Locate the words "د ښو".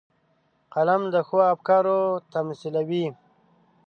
1.13-1.39